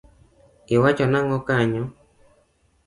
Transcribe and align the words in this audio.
Iwacho 0.75 1.03
nango 1.11 1.37
kanyo. 1.47 1.83